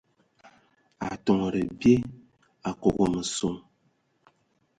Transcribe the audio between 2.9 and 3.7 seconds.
meson.